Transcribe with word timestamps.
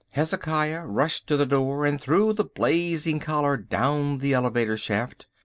Hezekiah 0.13 0.83
rushed 0.87 1.27
to 1.27 1.37
the 1.37 1.45
door 1.45 1.85
and 1.85 2.01
threw 2.01 2.33
the 2.33 2.43
blazing 2.43 3.19
collar 3.19 3.55
down 3.55 4.17
the 4.17 4.33
elevator 4.33 4.75
shaft. 4.75 5.27